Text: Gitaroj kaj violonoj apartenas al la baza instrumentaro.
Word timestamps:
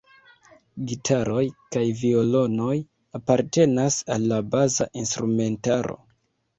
Gitaroj 0.91 1.43
kaj 1.75 1.83
violonoj 2.01 2.73
apartenas 3.23 4.01
al 4.19 4.29
la 4.35 4.45
baza 4.53 4.93
instrumentaro. 5.07 6.05